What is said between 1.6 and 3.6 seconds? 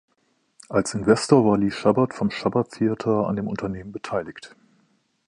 Shubert vom Shubert Theater an dem